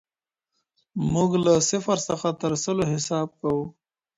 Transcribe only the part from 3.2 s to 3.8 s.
کوو.